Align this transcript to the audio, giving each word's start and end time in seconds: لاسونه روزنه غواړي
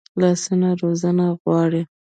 لاسونه 0.21 0.69
روزنه 0.81 1.27
غواړي 1.41 1.81